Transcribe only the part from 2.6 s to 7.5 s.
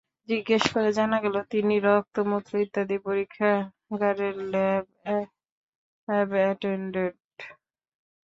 ইত্যাদি পরীক্ষাগারের lab attendant.